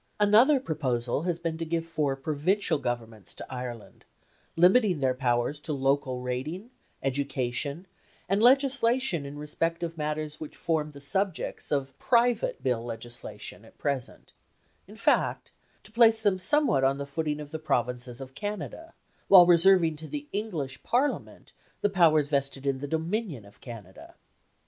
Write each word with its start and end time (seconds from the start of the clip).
Another 0.19 0.59
proposal 0.59 1.21
has 1.29 1.37
been 1.37 1.59
to 1.59 1.63
give 1.63 1.85
four 1.85 2.15
provincial 2.15 2.79
Governments 2.79 3.35
to 3.35 3.45
Ireland, 3.53 4.03
limiting 4.55 4.99
their 4.99 5.13
powers 5.13 5.59
to 5.59 5.73
local 5.73 6.21
rating, 6.21 6.71
education, 7.03 7.85
and 8.27 8.41
legislation 8.41 9.27
in 9.27 9.37
respect 9.37 9.83
of 9.83 9.99
matters 9.99 10.39
which 10.39 10.55
form 10.57 10.89
the 10.89 11.01
subjects 11.01 11.71
of 11.71 11.95
private 11.99 12.63
Bill 12.63 12.83
legislation 12.83 13.63
at 13.63 13.77
present; 13.77 14.33
in 14.87 14.95
fact, 14.95 15.51
to 15.83 15.91
place 15.91 16.23
them 16.23 16.39
somewhat 16.39 16.83
on 16.83 16.97
the 16.97 17.05
footing 17.05 17.39
of 17.39 17.51
the 17.51 17.59
provinces 17.59 18.19
of 18.19 18.33
Canada, 18.33 18.95
while 19.27 19.45
reserving 19.45 19.97
to 19.97 20.07
the 20.07 20.27
English 20.33 20.81
Parliament 20.81 21.53
the 21.81 21.91
powers 21.91 22.27
vested 22.27 22.65
in 22.65 22.79
the 22.79 22.87
Dominion 22.87 23.45
of 23.45 23.61
Canada. 23.61 24.15